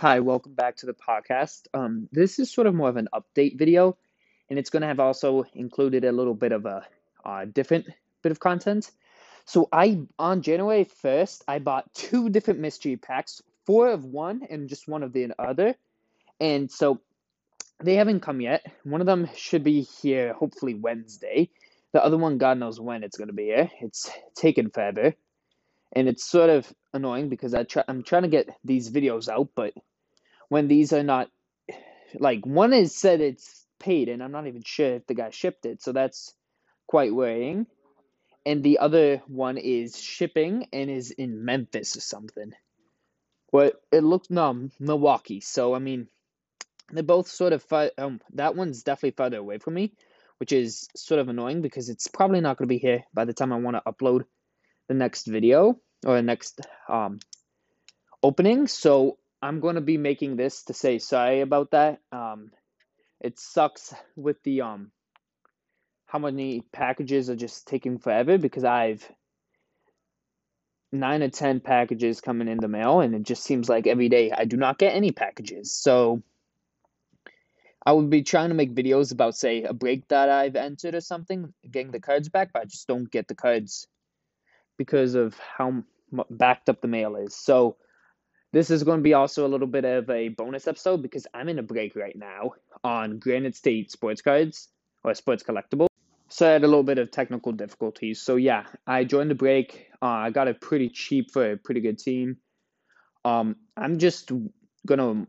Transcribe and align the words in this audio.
Hi, 0.00 0.20
welcome 0.20 0.54
back 0.54 0.76
to 0.76 0.86
the 0.86 0.94
podcast. 0.94 1.66
Um, 1.74 2.08
this 2.12 2.38
is 2.38 2.52
sort 2.52 2.68
of 2.68 2.74
more 2.76 2.88
of 2.88 2.96
an 2.96 3.08
update 3.12 3.58
video, 3.58 3.96
and 4.48 4.56
it's 4.56 4.70
going 4.70 4.82
to 4.82 4.86
have 4.86 5.00
also 5.00 5.44
included 5.54 6.04
a 6.04 6.12
little 6.12 6.34
bit 6.34 6.52
of 6.52 6.66
a 6.66 6.86
uh, 7.24 7.46
different 7.46 7.86
bit 8.22 8.30
of 8.30 8.38
content. 8.38 8.92
So 9.44 9.68
I 9.72 10.02
on 10.16 10.42
January 10.42 10.84
first, 10.84 11.42
I 11.48 11.58
bought 11.58 11.92
two 11.94 12.28
different 12.28 12.60
mystery 12.60 12.96
packs, 12.96 13.42
four 13.66 13.88
of 13.88 14.04
one 14.04 14.42
and 14.48 14.68
just 14.68 14.86
one 14.86 15.02
of 15.02 15.12
the 15.12 15.32
other, 15.36 15.74
and 16.38 16.70
so 16.70 17.00
they 17.82 17.96
haven't 17.96 18.20
come 18.20 18.40
yet. 18.40 18.64
One 18.84 19.00
of 19.00 19.08
them 19.08 19.28
should 19.34 19.64
be 19.64 19.80
here 19.80 20.32
hopefully 20.32 20.74
Wednesday. 20.74 21.50
The 21.90 22.04
other 22.04 22.18
one, 22.18 22.38
God 22.38 22.60
knows 22.60 22.78
when 22.78 23.02
it's 23.02 23.16
going 23.16 23.30
to 23.30 23.34
be 23.34 23.46
here. 23.46 23.68
It's 23.80 24.08
taken 24.36 24.70
forever 24.70 25.16
and 25.92 26.08
it's 26.08 26.24
sort 26.24 26.50
of 26.50 26.72
annoying 26.92 27.28
because 27.28 27.54
I 27.54 27.64
try 27.64 27.84
I'm 27.88 28.02
trying 28.02 28.22
to 28.22 28.28
get 28.28 28.48
these 28.64 28.90
videos 28.90 29.28
out, 29.28 29.48
but 29.54 29.74
when 30.48 30.68
these 30.68 30.92
are 30.92 31.02
not 31.02 31.30
like 32.18 32.46
one 32.46 32.72
is 32.72 32.96
said 32.96 33.20
it's 33.20 33.66
paid 33.78 34.08
and 34.08 34.22
I'm 34.22 34.32
not 34.32 34.46
even 34.46 34.62
sure 34.64 34.94
if 34.94 35.06
the 35.06 35.14
guy 35.14 35.30
shipped 35.30 35.66
it, 35.66 35.82
so 35.82 35.92
that's 35.92 36.34
quite 36.86 37.14
worrying. 37.14 37.66
And 38.46 38.62
the 38.62 38.78
other 38.78 39.22
one 39.26 39.58
is 39.58 40.00
shipping 40.00 40.68
and 40.72 40.90
is 40.90 41.10
in 41.10 41.44
Memphis 41.44 41.96
or 41.96 42.00
something. 42.00 42.52
Well, 43.52 43.72
it 43.92 44.02
looks 44.04 44.30
no 44.30 44.68
Milwaukee. 44.80 45.40
So 45.40 45.74
I 45.74 45.78
mean, 45.78 46.08
they're 46.90 47.02
both 47.02 47.28
sort 47.28 47.52
of 47.52 47.62
far, 47.62 47.90
um 47.98 48.20
that 48.34 48.56
one's 48.56 48.82
definitely 48.82 49.16
farther 49.16 49.38
away 49.38 49.58
from 49.58 49.74
me, 49.74 49.92
which 50.38 50.52
is 50.52 50.88
sort 50.96 51.20
of 51.20 51.28
annoying 51.28 51.62
because 51.62 51.88
it's 51.88 52.08
probably 52.08 52.40
not 52.40 52.56
going 52.56 52.68
to 52.68 52.74
be 52.74 52.78
here 52.78 53.04
by 53.12 53.24
the 53.24 53.34
time 53.34 53.52
I 53.52 53.56
want 53.56 53.76
to 53.76 53.92
upload 53.92 54.24
the 54.88 54.94
next 54.94 55.26
video 55.26 55.78
or 56.04 56.16
the 56.16 56.22
next 56.22 56.60
um, 56.88 57.20
opening. 58.22 58.66
So 58.66 59.18
I'm 59.40 59.60
going 59.60 59.76
to 59.76 59.80
be 59.80 59.96
making 59.96 60.36
this 60.36 60.64
to 60.64 60.74
say 60.74 60.98
sorry 60.98 61.40
about 61.40 61.70
that. 61.70 62.00
Um, 62.10 62.50
it 63.20 63.38
sucks 63.38 63.94
with 64.16 64.42
the 64.42 64.62
um 64.62 64.92
how 66.06 66.18
many 66.18 66.62
packages 66.72 67.28
are 67.28 67.36
just 67.36 67.66
taking 67.66 67.98
forever 67.98 68.38
because 68.38 68.64
I've 68.64 69.06
nine 70.90 71.22
or 71.22 71.28
ten 71.28 71.60
packages 71.60 72.22
coming 72.22 72.48
in 72.48 72.58
the 72.58 72.68
mail 72.68 73.00
and 73.00 73.14
it 73.14 73.24
just 73.24 73.44
seems 73.44 73.68
like 73.68 73.86
every 73.86 74.08
day 74.08 74.32
I 74.32 74.46
do 74.46 74.56
not 74.56 74.78
get 74.78 74.94
any 74.94 75.12
packages. 75.12 75.74
So 75.74 76.22
I 77.84 77.92
would 77.92 78.08
be 78.08 78.22
trying 78.22 78.48
to 78.48 78.54
make 78.54 78.74
videos 78.74 79.12
about 79.12 79.36
say 79.36 79.64
a 79.64 79.74
break 79.74 80.08
that 80.08 80.30
I've 80.30 80.56
entered 80.56 80.94
or 80.94 81.00
something, 81.00 81.52
getting 81.70 81.90
the 81.90 82.00
cards 82.00 82.28
back, 82.28 82.52
but 82.52 82.62
I 82.62 82.64
just 82.64 82.88
don't 82.88 83.10
get 83.10 83.28
the 83.28 83.34
cards 83.34 83.86
because 84.78 85.14
of 85.14 85.38
how 85.38 85.82
backed 86.30 86.68
up 86.68 86.80
the 86.80 86.88
mail 86.88 87.16
is. 87.16 87.36
So 87.36 87.76
this 88.52 88.70
is 88.70 88.82
going 88.82 88.98
to 88.98 89.02
be 89.02 89.14
also 89.14 89.46
a 89.46 89.48
little 89.48 89.66
bit 89.66 89.84
of 89.84 90.08
a 90.08 90.28
bonus 90.28 90.66
episode 90.66 91.02
because 91.02 91.26
I'm 91.34 91.48
in 91.48 91.58
a 91.58 91.62
break 91.62 91.94
right 91.94 92.16
now 92.16 92.52
on 92.82 93.18
Granite 93.18 93.56
State 93.56 93.90
sports 93.90 94.22
cards 94.22 94.68
or 95.04 95.12
sports 95.14 95.42
collectibles. 95.42 95.88
So 96.30 96.48
I 96.48 96.52
had 96.52 96.64
a 96.64 96.68
little 96.68 96.82
bit 96.82 96.98
of 96.98 97.10
technical 97.10 97.52
difficulties. 97.52 98.22
So 98.22 98.36
yeah, 98.36 98.64
I 98.86 99.04
joined 99.04 99.30
the 99.30 99.34
break. 99.34 99.88
Uh, 100.00 100.06
I 100.06 100.30
got 100.30 100.48
it 100.48 100.60
pretty 100.60 100.88
cheap 100.88 101.30
for 101.30 101.52
a 101.52 101.56
pretty 101.56 101.80
good 101.80 101.98
team. 101.98 102.38
Um, 103.24 103.56
I'm 103.76 103.98
just 103.98 104.30
gonna 104.86 105.26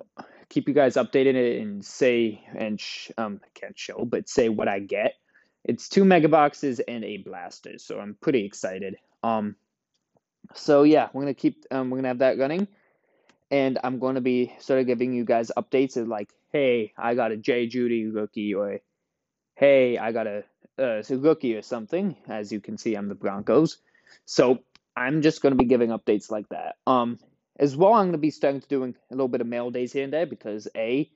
keep 0.50 0.68
you 0.68 0.74
guys 0.74 0.96
updated 0.96 1.62
and 1.62 1.84
say 1.84 2.44
and 2.56 2.80
sh- 2.80 3.12
um 3.18 3.40
can't 3.54 3.78
show, 3.78 4.06
but 4.06 4.30
say 4.30 4.50
what 4.50 4.68
I 4.68 4.80
get. 4.80 5.14
It's 5.66 5.90
two 5.90 6.06
mega 6.06 6.30
boxes 6.30 6.80
and 6.80 7.04
a 7.04 7.18
blaster, 7.18 7.78
so 7.78 8.00
I'm 8.00 8.16
pretty 8.22 8.46
excited. 8.46 8.96
Um, 9.24 9.56
so 10.56 10.84
yeah, 10.84 11.10
we're 11.14 11.24
gonna 11.24 11.34
keep 11.34 11.66
um, 11.72 11.90
we're 11.90 11.98
gonna 11.98 12.10
have 12.10 12.20
that 12.20 12.38
running, 12.38 12.68
and 13.52 13.80
I'm 13.84 14.00
going 14.00 14.16
to 14.16 14.22
be 14.22 14.54
sort 14.60 14.80
of 14.80 14.88
giving 14.88 15.14
you 15.14 15.26
guys 15.26 15.52
updates 15.58 15.98
of 15.98 16.08
like, 16.08 16.30
hey, 16.52 16.94
I 16.98 17.16
got 17.16 17.32
a 17.32 17.38
Jay 17.38 17.68
Jeudy 17.68 18.14
rookie, 18.14 18.54
or 18.54 18.80
hey, 19.56 19.98
I 19.98 20.12
got 20.12 20.28
a, 20.28 20.44
uh, 20.78 21.04
rookie 21.10 21.56
or 21.56 21.62
something. 21.62 22.16
As 22.28 22.52
you 22.52 22.62
can 22.62 22.78
see, 22.78 22.96
I'm 22.96 23.10
the 23.10 23.16
Broncos, 23.16 23.78
so 24.26 24.60
I'm 24.96 25.22
just 25.22 25.42
going 25.42 25.52
to 25.52 25.58
be 25.58 25.66
giving 25.66 25.90
updates 25.90 26.32
like 26.32 26.50
that. 26.50 26.76
Um, 26.88 27.20
as 27.60 27.76
well, 27.76 27.94
I'm 27.94 28.06
going 28.06 28.12
to 28.14 28.18
be 28.18 28.32
starting 28.32 28.62
to 28.62 28.68
doing 28.68 28.96
a 29.12 29.14
little 29.14 29.28
bit 29.28 29.42
of 29.42 29.48
mail 29.48 29.70
days 29.72 29.92
here 29.92 30.04
and 30.04 30.14
there 30.14 30.26
because 30.26 30.68
a, 30.76 31.10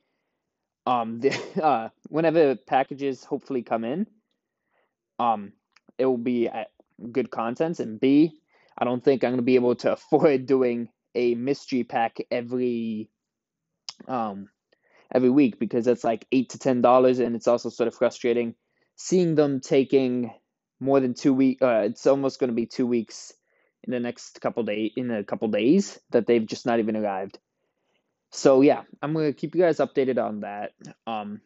um, 0.85 1.19
the, 1.21 1.63
uh, 1.63 1.89
whenever 2.09 2.55
packages 2.55 3.23
hopefully 3.23 3.61
come 3.63 3.83
in, 3.83 4.07
um, 5.19 5.53
it 5.97 6.05
will 6.05 6.17
be 6.17 6.47
at 6.47 6.71
good 7.11 7.31
content, 7.31 7.79
and 7.79 7.99
b, 7.99 8.33
I 8.77 8.85
don't 8.85 9.03
think 9.03 9.23
I'm 9.23 9.31
going 9.31 9.37
to 9.37 9.43
be 9.43 9.55
able 9.55 9.75
to 9.75 9.93
afford 9.93 10.45
doing 10.45 10.89
a 11.15 11.35
mystery 11.35 11.83
pack 11.83 12.17
every 12.31 13.09
um 14.07 14.49
every 15.13 15.29
week 15.29 15.59
because 15.59 15.87
it's 15.87 16.03
like 16.03 16.25
eight 16.31 16.49
to 16.49 16.59
ten 16.59 16.81
dollars 16.81 17.19
and 17.19 17.35
it's 17.35 17.47
also 17.47 17.69
sort 17.69 17.87
of 17.87 17.95
frustrating 17.95 18.55
seeing 18.95 19.35
them 19.35 19.59
taking 19.59 20.33
more 20.79 20.99
than 20.99 21.13
two 21.13 21.33
weeks 21.33 21.61
uh, 21.61 21.83
it's 21.85 22.07
almost 22.07 22.39
going 22.39 22.49
to 22.49 22.55
be 22.55 22.65
two 22.65 22.87
weeks 22.87 23.33
in 23.83 23.91
the 23.91 23.99
next 23.99 24.41
couple 24.41 24.63
day 24.63 24.91
in 24.95 25.11
a 25.11 25.23
couple 25.23 25.47
days 25.49 25.99
that 26.11 26.25
they've 26.25 26.45
just 26.45 26.65
not 26.65 26.79
even 26.79 26.95
arrived. 26.95 27.37
So 28.31 28.61
yeah 28.61 28.81
i'm 29.01 29.13
going 29.13 29.31
to 29.31 29.39
keep 29.39 29.55
you 29.55 29.61
guys 29.61 29.77
updated 29.77 30.21
on 30.21 30.41
that. 30.41 30.71
Um 31.05 31.41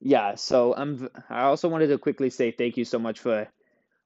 yeah 0.00 0.34
so 0.34 0.74
i'm 0.74 1.10
i 1.28 1.42
also 1.42 1.68
wanted 1.68 1.88
to 1.88 1.98
quickly 1.98 2.30
say 2.30 2.50
thank 2.50 2.78
you 2.78 2.84
so 2.86 2.98
much 2.98 3.20
for 3.20 3.46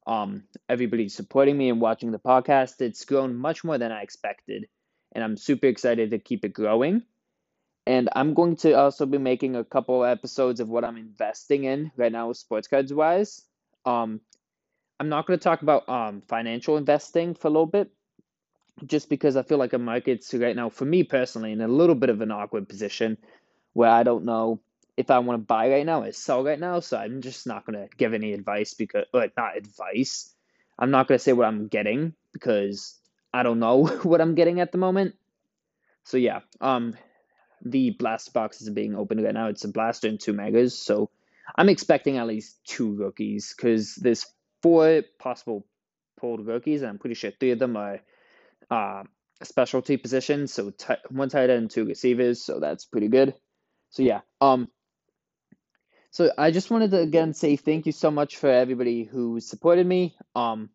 um, 0.07 0.45
everybody 0.69 1.09
supporting 1.09 1.57
me 1.57 1.71
and 1.71 1.81
watching 1.81 2.13
the 2.13 2.19
podcast. 2.19 2.81
It's 2.81 3.05
grown 3.05 3.35
much 3.35 3.65
more 3.65 3.79
than 3.79 3.93
I 3.93 4.03
expected, 4.03 4.67
and 5.13 5.25
I'm 5.25 5.37
super 5.37 5.67
excited 5.67 6.11
to 6.11 6.19
keep 6.19 6.45
it 6.45 6.53
growing. 6.53 7.03
And 7.87 8.09
I'm 8.17 8.35
going 8.35 8.57
to 8.57 8.73
also 8.73 9.05
be 9.05 9.19
making 9.19 9.57
a 9.57 9.65
couple 9.65 10.05
episodes 10.05 10.61
of 10.61 10.69
what 10.69 10.85
I'm 10.85 10.97
investing 10.97 11.65
in 11.65 11.91
right 11.97 12.13
now, 12.13 12.33
sports 12.33 12.67
cards 12.67 12.93
wise. 12.93 13.43
Um, 13.85 14.21
I'm 14.99 15.09
not 15.09 15.27
going 15.27 15.39
to 15.39 15.43
talk 15.43 15.63
about 15.63 15.89
um, 15.89 16.23
financial 16.29 16.77
investing 16.77 17.35
for 17.35 17.49
a 17.49 17.51
little 17.51 17.67
bit, 17.67 17.91
just 18.87 19.11
because 19.11 19.37
I 19.37 19.43
feel 19.43 19.59
like 19.59 19.73
the 19.73 19.79
market's 19.79 20.33
right 20.33 20.57
now, 20.57 20.71
for 20.71 20.85
me 20.85 21.03
personally, 21.03 21.53
in 21.53 21.61
a 21.61 21.69
little 21.69 21.95
bit 21.95 22.11
of 22.11 22.21
an 22.21 22.31
awkward 22.31 22.69
position 22.69 23.19
where 23.75 23.91
I 23.91 24.03
don't 24.03 24.25
know 24.25 24.61
if 24.97 25.11
I 25.11 25.19
want 25.19 25.41
to 25.41 25.47
buy 25.47 25.71
right 25.71 25.87
now 25.87 26.03
or 26.03 26.13
sell 26.13 26.45
right 26.45 26.59
now. 26.59 26.81
So 26.81 26.97
I'm 26.97 27.21
just 27.21 27.47
not 27.47 27.67
going 27.67 27.79
to 27.79 27.89
give 27.97 28.15
any 28.15 28.33
advice 28.33 28.75
because, 28.75 29.07
or 29.13 29.29
not 29.37 29.57
advice. 29.57 30.33
I'm 30.79 30.91
not 30.91 31.09
going 31.09 31.19
to 31.19 31.23
say 31.23 31.33
what 31.33 31.47
I'm 31.47 31.69
getting 31.69 32.15
because 32.33 32.99
I 33.33 33.43
don't 33.43 33.59
know 33.59 33.87
what 34.03 34.21
I'm 34.21 34.35
getting 34.35 34.61
at 34.61 34.73
the 34.73 34.79
moment. 34.79 35.15
So 36.05 36.17
yeah, 36.17 36.41
um, 36.61 36.95
the 37.65 37.91
blast 37.91 38.33
box 38.33 38.61
is 38.61 38.71
being 38.71 38.95
opened 38.95 39.23
right 39.25 39.35
now. 39.35 39.49
It's 39.49 39.65
a 39.65 39.69
blaster 39.69 40.09
and 40.09 40.21
two 40.21 40.33
megas. 40.33 40.79
So 40.79 41.11
I'm 41.57 41.69
expecting 41.69 42.19
at 42.19 42.27
least 42.27 42.59
two 42.65 42.95
rookies 42.95 43.55
because 43.57 43.95
there's 43.95 44.27
four 44.63 45.03
possible 45.19 45.67
pulled 46.19 46.47
rookies, 46.47 46.83
and 46.83 46.91
I'm 46.91 46.99
pretty 46.99 47.15
sure 47.15 47.33
three 47.39 47.51
of 47.53 47.59
them 47.59 47.77
are 47.77 48.01
uh, 48.71 49.03
specialty 49.43 49.97
positions. 49.97 50.53
So 50.53 50.71
t- 50.71 50.95
one 51.11 51.29
tight 51.29 51.51
end 51.51 51.71
two 51.71 51.85
receivers. 51.85 52.43
So 52.43 52.61
that's 52.61 52.85
pretty 52.85 53.09
good. 53.09 53.35
So 53.91 54.03
yeah, 54.03 54.21
um, 54.41 54.69
so 56.15 56.31
I 56.39 56.53
just 56.53 56.71
wanted 56.71 56.93
to 56.93 57.01
again 57.01 57.35
say 57.35 57.57
thank 57.57 57.87
you 57.87 57.93
so 57.93 58.09
much 58.09 58.37
for 58.37 58.49
everybody 58.49 59.03
who 59.03 59.41
supported 59.41 59.85
me. 59.85 60.15
Um, 60.37 60.71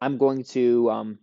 I'm 0.00 0.18
going 0.18 0.44
to 0.54 0.88
um, 0.88 1.18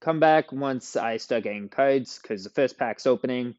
come 0.00 0.18
back 0.18 0.50
once 0.50 0.96
I 0.96 1.18
start 1.18 1.42
getting 1.42 1.68
cards 1.68 2.18
because 2.18 2.42
the 2.42 2.48
first 2.48 2.78
pack's 2.78 3.06
opening, 3.06 3.54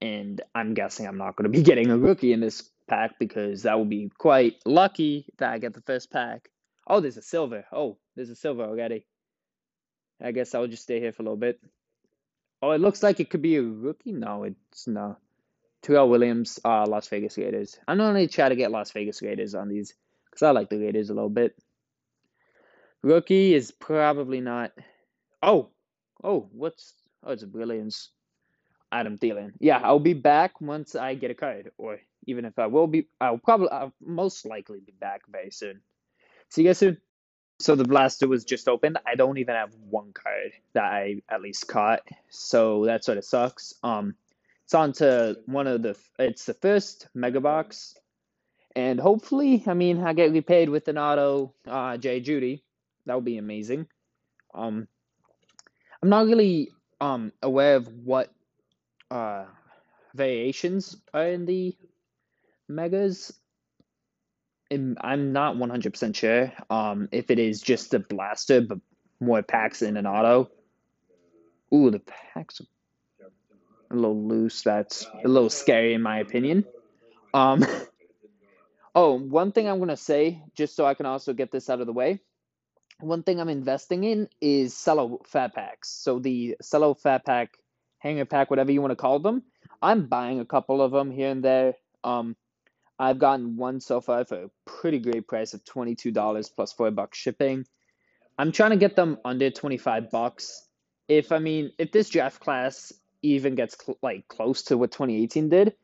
and 0.00 0.40
I'm 0.54 0.74
guessing 0.74 1.08
I'm 1.08 1.18
not 1.18 1.34
going 1.34 1.50
to 1.50 1.58
be 1.58 1.64
getting 1.70 1.90
a 1.90 1.98
rookie 1.98 2.32
in 2.32 2.38
this 2.38 2.70
pack 2.86 3.18
because 3.18 3.64
that 3.64 3.80
would 3.80 3.90
be 3.90 4.12
quite 4.16 4.54
lucky 4.64 5.26
that 5.38 5.50
I 5.50 5.58
get 5.58 5.74
the 5.74 5.80
first 5.80 6.12
pack. 6.12 6.50
Oh, 6.86 7.00
there's 7.00 7.16
a 7.16 7.22
silver. 7.22 7.64
Oh, 7.72 7.98
there's 8.14 8.30
a 8.30 8.36
silver 8.36 8.62
already. 8.62 9.06
I 10.22 10.30
guess 10.30 10.54
I'll 10.54 10.68
just 10.68 10.84
stay 10.84 11.00
here 11.00 11.10
for 11.10 11.22
a 11.22 11.24
little 11.24 11.36
bit. 11.36 11.58
Oh, 12.62 12.70
it 12.70 12.80
looks 12.80 13.02
like 13.02 13.18
it 13.18 13.28
could 13.28 13.42
be 13.42 13.56
a 13.56 13.62
rookie. 13.62 14.12
No, 14.12 14.44
it's 14.44 14.86
not. 14.86 15.18
Tyrell 15.84 16.08
Williams, 16.08 16.58
uh, 16.64 16.86
Las 16.88 17.08
Vegas 17.08 17.36
Raiders. 17.36 17.78
I'm 17.86 17.98
normally 17.98 18.26
try 18.26 18.48
to 18.48 18.56
get 18.56 18.70
Las 18.70 18.90
Vegas 18.92 19.20
Raiders 19.20 19.54
on 19.54 19.68
these 19.68 19.92
because 20.24 20.42
I 20.42 20.50
like 20.50 20.70
the 20.70 20.78
Raiders 20.78 21.10
a 21.10 21.14
little 21.14 21.28
bit. 21.28 21.54
Rookie 23.02 23.54
is 23.54 23.70
probably 23.70 24.40
not. 24.40 24.72
Oh, 25.42 25.68
oh, 26.22 26.48
what's 26.52 26.94
oh, 27.22 27.32
it's 27.32 27.42
a 27.42 27.46
brilliance. 27.46 28.10
Adam 28.90 29.18
Thielen. 29.18 29.52
Yeah, 29.58 29.80
I'll 29.82 29.98
be 29.98 30.14
back 30.14 30.60
once 30.60 30.94
I 30.94 31.14
get 31.14 31.30
a 31.30 31.34
card, 31.34 31.72
or 31.76 31.98
even 32.26 32.44
if 32.44 32.58
I 32.58 32.68
will 32.68 32.86
be, 32.86 33.08
I'll 33.20 33.38
probably, 33.38 33.68
I'll 33.70 33.92
most 34.00 34.46
likely 34.46 34.80
be 34.80 34.92
back 34.98 35.22
very 35.28 35.50
soon. 35.50 35.80
See 36.48 36.62
you 36.62 36.68
guys 36.68 36.78
soon. 36.78 36.98
So 37.58 37.74
the 37.74 37.84
blaster 37.84 38.28
was 38.28 38.44
just 38.44 38.68
opened. 38.68 38.98
I 39.04 39.16
don't 39.16 39.38
even 39.38 39.54
have 39.54 39.74
one 39.90 40.12
card 40.12 40.52
that 40.72 40.84
I 40.84 41.22
at 41.28 41.42
least 41.42 41.68
caught, 41.68 42.02
so 42.30 42.86
that 42.86 43.04
sort 43.04 43.18
of 43.18 43.24
sucks. 43.24 43.74
Um, 43.82 44.14
it's 44.64 44.74
on 44.74 44.92
to 44.92 45.38
one 45.46 45.66
of 45.66 45.82
the 45.82 45.96
it's 46.18 46.44
the 46.44 46.54
first 46.54 47.08
mega 47.14 47.40
box 47.40 47.94
and 48.74 48.98
hopefully 48.98 49.62
i 49.66 49.74
mean 49.74 50.02
i 50.02 50.12
get 50.12 50.32
repaid 50.32 50.68
with 50.68 50.88
an 50.88 50.98
auto 50.98 51.54
uh 51.68 51.96
jay 51.96 52.20
jeudy 52.20 52.62
that 53.06 53.14
would 53.14 53.24
be 53.24 53.38
amazing 53.38 53.86
um 54.54 54.88
i'm 56.02 56.08
not 56.08 56.26
really 56.26 56.70
um 57.00 57.32
aware 57.42 57.76
of 57.76 57.88
what 57.88 58.32
uh 59.10 59.44
variations 60.14 60.96
are 61.12 61.26
in 61.26 61.44
the 61.44 61.76
megas. 62.68 63.32
I'm 64.70 65.32
not 65.32 65.56
100% 65.56 66.16
sure 66.16 66.52
um 66.70 67.08
if 67.12 67.30
it 67.30 67.38
is 67.38 67.60
just 67.60 67.90
the 67.90 67.98
blaster 68.00 68.60
but 68.60 68.78
more 69.20 69.42
packs 69.42 69.82
in 69.82 69.96
an 69.96 70.06
auto. 70.06 70.50
Ooh, 71.72 71.90
the 71.90 72.00
packs 72.00 72.60
a 73.90 73.94
little 73.94 74.26
loose. 74.26 74.62
That's 74.62 75.06
a 75.24 75.28
little 75.28 75.50
scary 75.50 75.94
in 75.94 76.02
my 76.02 76.18
opinion. 76.18 76.64
Um 77.32 77.64
oh, 78.94 79.18
one 79.18 79.52
thing 79.52 79.68
I'm 79.68 79.78
gonna 79.78 79.96
say, 79.96 80.42
just 80.54 80.76
so 80.76 80.86
I 80.86 80.94
can 80.94 81.06
also 81.06 81.32
get 81.32 81.50
this 81.50 81.70
out 81.70 81.80
of 81.80 81.86
the 81.86 81.92
way. 81.92 82.20
One 83.00 83.22
thing 83.22 83.40
I'm 83.40 83.48
investing 83.48 84.04
in 84.04 84.28
is 84.40 84.80
cello 84.82 85.20
fat 85.26 85.54
packs. 85.54 85.90
So 85.90 86.18
the 86.18 86.56
cello 86.62 86.94
fat 86.94 87.24
pack, 87.24 87.58
hanger 87.98 88.24
pack, 88.24 88.50
whatever 88.50 88.72
you 88.72 88.80
want 88.80 88.92
to 88.92 88.96
call 88.96 89.18
them. 89.18 89.42
I'm 89.82 90.06
buying 90.06 90.40
a 90.40 90.44
couple 90.44 90.80
of 90.80 90.92
them 90.92 91.10
here 91.10 91.30
and 91.30 91.42
there. 91.44 91.74
Um, 92.04 92.36
I've 92.98 93.18
gotten 93.18 93.56
one 93.56 93.80
so 93.80 94.00
far 94.00 94.24
for 94.24 94.44
a 94.44 94.50
pretty 94.64 94.98
great 94.98 95.26
price 95.26 95.54
of 95.54 95.64
$22 95.64 96.54
plus 96.54 96.72
4 96.72 96.90
bucks 96.92 97.18
shipping. 97.18 97.66
I'm 98.38 98.52
trying 98.52 98.70
to 98.70 98.76
get 98.76 98.96
them 98.96 99.18
under 99.24 99.50
25 99.50 100.10
bucks. 100.10 100.66
If 101.08 101.32
I 101.32 101.38
mean, 101.38 101.72
if 101.78 101.92
this 101.92 102.08
draft 102.08 102.40
class 102.40 102.92
even 103.24 103.54
gets 103.54 103.76
cl- 103.82 103.98
like 104.02 104.28
close 104.28 104.62
to 104.64 104.76
what 104.78 104.92
2018 104.92 105.48
did, 105.48 105.74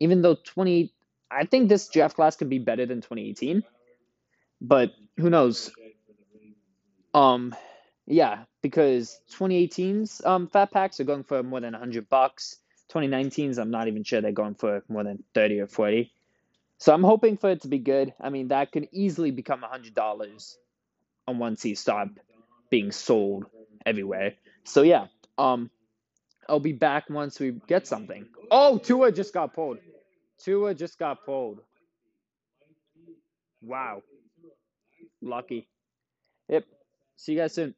even 0.00 0.22
though 0.22 0.36
20 0.44 0.92
I 1.30 1.44
think 1.44 1.68
this 1.68 1.88
draft 1.88 2.16
class 2.16 2.36
could 2.36 2.48
be 2.48 2.58
better 2.58 2.86
than 2.86 2.98
2018, 3.00 3.62
but 4.60 4.92
who 5.16 5.30
knows? 5.30 5.70
Um 7.14 7.54
yeah, 8.06 8.44
because 8.62 9.20
2018's 9.30 10.24
um 10.24 10.48
fat 10.48 10.70
packs 10.72 11.00
are 11.00 11.04
going 11.04 11.24
for 11.24 11.42
more 11.42 11.60
than 11.60 11.72
100 11.72 12.08
bucks. 12.08 12.56
2019's 12.90 13.58
I'm 13.58 13.70
not 13.70 13.88
even 13.88 14.04
sure 14.04 14.20
they're 14.20 14.32
going 14.32 14.54
for 14.54 14.82
more 14.88 15.04
than 15.04 15.22
30 15.34 15.60
or 15.60 15.66
40. 15.66 16.12
So 16.78 16.92
I'm 16.92 17.02
hoping 17.02 17.36
for 17.36 17.50
it 17.50 17.62
to 17.62 17.68
be 17.68 17.78
good. 17.78 18.12
I 18.20 18.28
mean, 18.28 18.48
that 18.48 18.70
could 18.70 18.88
easily 18.92 19.30
become 19.30 19.62
$100 19.62 20.56
on 21.26 21.38
once 21.38 21.62
he 21.62 21.74
stop 21.74 22.08
being 22.70 22.92
sold 22.92 23.46
everywhere. 23.84 24.34
So 24.64 24.82
yeah, 24.82 25.06
um, 25.38 25.70
I'll 26.48 26.60
be 26.60 26.72
back 26.72 27.10
once 27.10 27.40
we 27.40 27.60
get 27.66 27.86
something. 27.86 28.26
Oh, 28.50 28.78
Tua 28.78 29.12
just 29.12 29.34
got 29.34 29.54
pulled. 29.54 29.78
Tua 30.38 30.74
just 30.74 30.98
got 30.98 31.24
pulled. 31.24 31.60
Wow. 33.62 34.02
Lucky. 35.20 35.68
Yep. 36.48 36.64
See 37.16 37.32
you 37.32 37.38
guys 37.38 37.54
soon. 37.54 37.74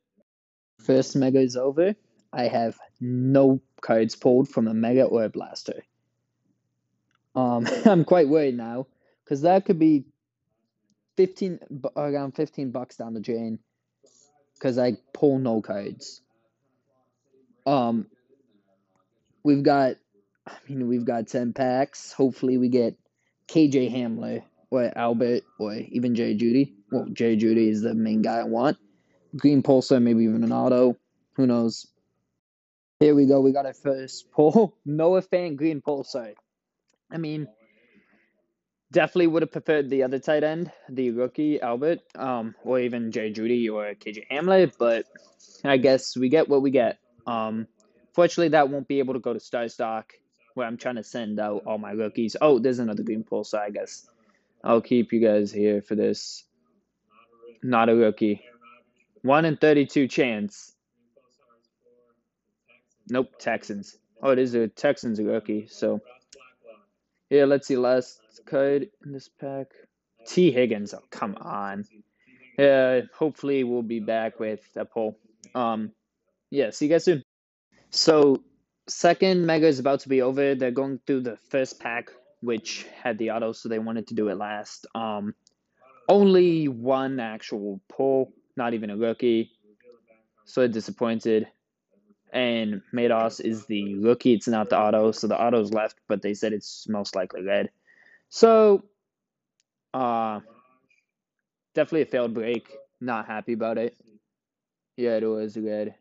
First 0.81 1.17
mega 1.17 1.41
is 1.41 1.57
over. 1.57 1.95
I 2.33 2.45
have 2.45 2.79
no 3.01 3.61
cards 3.81 4.17
pulled 4.17 4.49
from 4.49 4.69
a 4.69 4.75
mega 4.75 5.05
or 5.05 5.25
a 5.25 5.29
blaster. 5.29 5.83
Um, 7.35 7.67
I'm 7.87 8.05
quite 8.05 8.29
worried 8.29 8.57
now 8.57 8.87
because 9.25 9.43
that 9.43 9.65
could 9.65 9.79
be 9.79 10.05
15 11.17 11.61
around 11.97 12.33
15 12.33 12.71
bucks 12.71 12.97
down 12.97 13.15
the 13.15 13.21
drain 13.21 13.59
because 14.55 14.79
I 14.79 14.97
pull 15.13 15.39
no 15.39 15.63
cards. 15.63 16.21
Um, 17.67 18.07
we've 19.49 19.63
got, 19.63 19.97
I 20.47 20.53
mean, 20.69 20.87
we've 20.89 21.07
got 21.07 21.27
10 21.27 21.55
packs. 21.55 22.13
Hopefully, 22.13 22.59
we 22.59 22.69
get 22.69 22.97
KJ 23.49 23.91
Hamler 23.91 24.43
or 24.71 24.93
Albert 24.95 25.45
or 25.59 25.75
even 25.75 26.15
Jerry 26.15 26.37
Jeudy. 26.37 26.75
Well, 26.93 27.07
Jerry 27.11 27.39
Jeudy 27.39 27.71
is 27.71 27.81
the 27.81 27.95
main 27.95 28.21
guy 28.21 28.41
I 28.41 28.45
want. 28.45 28.77
Green 29.35 29.63
Pulsar, 29.63 30.03
maybe 30.03 30.25
even 30.25 30.45
an 30.45 30.53
auto. 30.53 30.97
Who 31.37 31.47
knows? 31.47 31.87
Here 33.01 33.15
we 33.15 33.25
go. 33.25 33.41
We 33.41 33.53
got 33.53 33.65
our 33.65 33.73
first 33.73 34.31
pull. 34.33 34.77
Noah 34.85 35.23
Fant 35.23 35.57
Green 35.57 35.81
Pulsar. 35.81 36.35
I 37.11 37.17
mean, 37.17 37.49
definitely 38.93 39.29
would 39.29 39.43
have 39.43 39.53
preferred 39.53 39.89
the 39.89 40.03
other 40.03 40.19
tight 40.19 40.45
end, 40.45 40.71
the 40.91 41.11
rookie 41.13 41.59
Albert, 41.63 42.01
um, 42.17 42.55
or 42.65 42.81
even 42.81 43.13
Jerry 43.13 43.33
Jeudy 43.33 43.71
or 43.73 43.95
KJ 43.95 44.25
Hamler, 44.31 44.71
but 44.79 45.07
I 45.65 45.79
guess 45.79 46.19
we 46.19 46.29
get 46.29 46.51
what 46.51 46.61
we 46.61 46.71
get. 46.71 46.99
Um, 47.27 47.67
fortunately, 48.19 48.49
that 48.49 48.69
won't 48.69 48.89
be 48.89 48.99
able 48.99 49.15
to 49.15 49.21
go 49.21 49.33
to 49.33 49.39
StarStock, 49.39 50.07
where 50.55 50.67
I'm 50.67 50.77
trying 50.77 50.97
to 50.97 51.05
send 51.05 51.39
out 51.39 51.63
all 51.67 51.79
my 51.79 51.93
rookies. 51.93 52.35
Oh, 52.41 52.59
there's 52.59 52.81
another 52.81 53.05
green 53.05 53.23
pulsar, 53.23 53.61
I 53.61 53.71
guess. 53.71 54.09
I'll 54.65 54.81
keep 54.81 55.13
you 55.13 55.21
guys 55.21 55.53
here 55.53 55.83
for 55.83 55.95
this. 55.95 56.43
Not 57.63 57.89
a 57.89 57.95
rookie. 57.95 58.43
1 59.23 59.45
in 59.45 59.57
32 59.57 60.09
chance. 60.09 60.75
Nope, 63.09 63.39
Texans. 63.39 63.97
Oh, 64.21 64.31
it 64.33 64.41
is 64.41 64.53
a 64.55 64.67
Texans 64.67 65.21
rookie, 65.23 65.69
so 65.69 66.01
yeah, 67.31 67.45
let's 67.45 67.69
see. 67.69 67.77
Last 67.77 68.21
card 68.47 68.89
in 69.07 69.13
this 69.13 69.29
pack. 69.29 69.69
Tee 70.27 70.51
Higgins. 70.51 70.93
Oh, 70.93 71.05
come 71.11 71.37
on. 71.41 71.85
Yeah, 72.59 73.03
hopefully 73.17 73.63
we'll 73.63 73.83
be 73.83 74.01
back 74.01 74.41
with 74.41 74.69
a 74.75 74.85
poll. 74.85 75.17
Um, 75.55 75.93
yeah, 76.51 76.71
see 76.71 76.87
you 76.87 76.91
guys 76.91 77.05
soon. 77.05 77.23
So, 77.91 78.43
second 78.87 79.47
mega 79.47 79.67
is 79.67 79.79
about 79.79 80.01
to 80.01 80.09
be 80.09 80.23
over. 80.23 80.55
They're 80.55 80.71
going 80.71 81.01
through 81.07 81.23
the 81.23 81.37
first 81.49 81.81
pack, 81.81 82.11
which 82.41 82.87
had 83.03 83.19
the 83.19 83.31
auto, 83.31 83.53
so 83.53 83.69
they 83.69 83.79
wanted 83.79 84.09
to 84.09 84.15
do 84.15 84.29
it 84.29 84.37
last. 84.37 84.87
Um, 84.95 85.35
only 86.09 86.69
one 86.69 87.21
actual 87.21 87.81
pull, 87.89 88.33
not 88.57 88.75
even 88.75 88.91
a 88.91 88.97
rookie. 88.97 89.53
So 90.45 90.67
disappointed 90.67 91.49
and 92.33 92.83
Mados 92.93 93.41
is 93.41 93.67
the 93.67 93.97
rookie. 93.97 94.35
It's 94.35 94.49
not 94.49 94.71
the 94.71 94.79
auto, 94.79 95.13
so 95.13 95.27
the 95.27 95.41
auto's 95.41 95.73
left, 95.73 95.99
but 96.09 96.23
they 96.23 96.35
said 96.35 96.53
it's 96.53 96.89
most 96.89 97.15
likely 97.17 97.43
red. 97.43 97.71
So, 98.29 98.85
uh, 99.95 100.41
definitely 101.75 102.03
a 102.03 102.07
failed 102.07 102.35
break. 102.35 102.71
Not 103.01 103.27
happy 103.27 103.53
about 103.55 103.79
it. 103.79 103.97
Yeah, 104.97 105.17
it 105.17 105.25
was 105.25 105.57
red. 105.57 105.95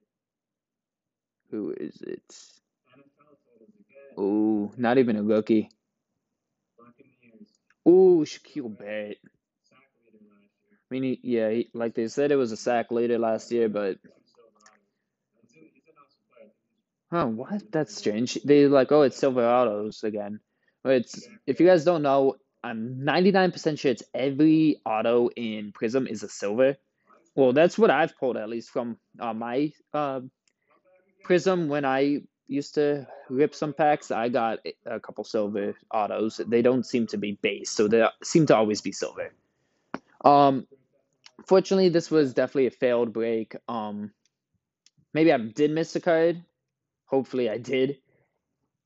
Who 1.51 1.73
is 1.77 2.01
it? 2.01 2.23
Oh, 4.17 4.71
not 4.77 4.97
even 4.97 5.15
a 5.17 5.23
rookie. 5.23 5.69
Oh, 7.85 8.19
Shaquil 8.25 8.77
Barrett. 8.77 9.19
I 10.75 10.85
mean, 10.89 11.03
he, 11.03 11.19
yeah, 11.23 11.49
he, 11.49 11.69
like 11.73 11.95
they 11.95 12.07
said, 12.07 12.31
it 12.31 12.37
was 12.37 12.51
a 12.51 12.57
sack 12.57 12.91
later 12.91 13.17
last 13.17 13.51
year, 13.51 13.69
but 13.69 13.97
Oh, 17.11 17.27
what? 17.27 17.63
That's 17.71 17.95
strange. 17.95 18.35
They 18.43 18.67
like, 18.67 18.91
oh, 18.91 19.03
it's 19.03 19.19
Silverados 19.19 20.03
again. 20.03 20.39
It's 20.85 21.27
if 21.45 21.59
you 21.59 21.65
guys 21.67 21.85
don't 21.85 22.03
know, 22.03 22.35
I'm 22.63 23.03
99% 23.03 23.79
sure 23.79 23.91
it's 23.91 24.03
every 24.13 24.81
auto 24.85 25.29
in 25.29 25.71
Prism 25.73 26.07
is 26.07 26.23
a 26.23 26.29
silver. 26.29 26.75
Well, 27.35 27.53
that's 27.53 27.77
what 27.77 27.91
I've 27.91 28.17
pulled 28.17 28.37
at 28.37 28.49
least 28.49 28.69
from 28.71 28.97
uh, 29.19 29.33
my 29.33 29.71
uh, 29.93 30.21
Prism 31.27 31.67
when 31.67 31.83
I 31.83 32.21
used 32.47 32.75
to 32.75 33.05
rip 33.29 33.53
some 33.53 33.73
packs. 33.73 34.11
I 34.11 34.29
got 34.29 34.59
a 34.85 34.99
couple 34.99 35.25
silver 35.25 35.75
autos. 35.93 36.37
They 36.37 36.61
don't 36.61 36.85
seem 36.85 37.07
to 37.07 37.17
be 37.17 37.33
base, 37.33 37.69
so 37.69 37.89
they 37.89 38.07
seem 38.23 38.45
to 38.45 38.55
always 38.55 38.79
be 38.79 38.93
silver. 38.93 39.33
Um, 40.23 40.65
fortunately, 41.45 41.89
this 41.89 42.09
was 42.09 42.33
definitely 42.33 42.67
a 42.67 42.71
failed 42.71 43.11
break. 43.11 43.57
Um, 43.67 44.11
maybe 45.13 45.33
I 45.33 45.37
did 45.37 45.71
miss 45.71 45.95
a 45.97 45.99
card 45.99 46.43
Hopefully, 47.07 47.49
I 47.49 47.57
did. 47.57 47.97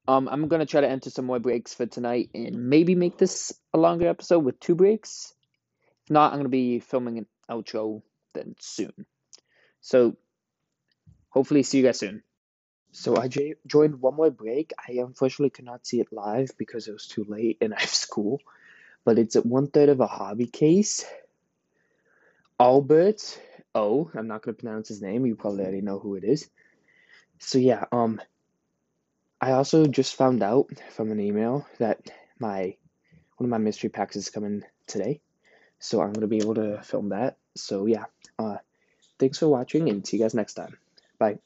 Um, 0.07 0.29
I'm 0.29 0.47
gonna 0.47 0.65
try 0.65 0.81
to 0.81 0.89
enter 0.89 1.09
some 1.09 1.25
more 1.25 1.39
breaks 1.39 1.73
for 1.73 1.85
tonight 1.85 2.29
and 2.33 2.69
maybe 2.69 2.95
make 2.95 3.17
this 3.17 3.53
a 3.73 3.77
longer 3.77 4.07
episode 4.07 4.39
with 4.39 4.59
two 4.59 4.75
breaks. 4.75 5.33
If 6.03 6.11
not, 6.11 6.31
I'm 6.31 6.39
gonna 6.39 6.49
be 6.49 6.79
filming 6.79 7.17
an 7.17 7.25
outro 7.49 8.01
then 8.33 8.55
soon. 8.59 9.05
So, 9.81 10.15
hopefully, 11.29 11.63
see 11.63 11.79
you 11.79 11.83
guys 11.83 11.99
soon. 11.99 12.23
So 12.91 13.15
I 13.17 13.27
j- 13.27 13.55
joined 13.65 14.01
one 14.01 14.15
more 14.15 14.31
break. 14.31 14.73
I 14.77 14.93
unfortunately 14.93 15.49
could 15.51 15.65
not 15.65 15.85
see 15.85 15.99
it 16.01 16.11
live 16.11 16.51
because 16.57 16.87
it 16.87 16.93
was 16.93 17.07
too 17.07 17.25
late 17.27 17.57
and 17.61 17.73
I 17.77 17.79
have 17.81 17.89
school. 17.89 18.41
But 19.05 19.17
it's 19.17 19.35
at 19.35 19.45
one 19.45 19.67
third 19.67 19.89
of 19.89 19.99
a 19.99 20.07
hobby 20.07 20.47
case. 20.47 21.05
Albert 22.59 23.39
Oh, 23.73 24.11
I'm 24.13 24.27
not 24.27 24.41
gonna 24.43 24.55
pronounce 24.55 24.89
his 24.89 25.01
name. 25.01 25.25
You 25.25 25.35
probably 25.35 25.63
already 25.63 25.81
know 25.81 25.99
who 25.99 26.15
it 26.15 26.23
is. 26.23 26.49
So 27.39 27.57
yeah, 27.57 27.85
um, 27.91 28.21
I 29.39 29.53
also 29.53 29.87
just 29.87 30.15
found 30.15 30.43
out 30.43 30.69
from 30.91 31.11
an 31.11 31.19
email 31.19 31.65
that 31.79 32.11
my 32.37 32.75
one 33.37 33.45
of 33.45 33.49
my 33.49 33.57
mystery 33.57 33.89
packs 33.89 34.15
is 34.15 34.29
coming 34.29 34.63
today, 34.87 35.21
so 35.79 36.01
I'm 36.01 36.13
gonna 36.13 36.27
be 36.27 36.37
able 36.37 36.55
to 36.55 36.81
film 36.83 37.09
that. 37.09 37.37
So 37.55 37.85
yeah, 37.85 38.05
uh, 38.37 38.57
thanks 39.19 39.39
for 39.39 39.47
watching 39.47 39.89
and 39.89 40.05
see 40.05 40.17
you 40.17 40.23
guys 40.23 40.33
next 40.35 40.55
time. 40.55 40.77
Bye. 41.17 41.39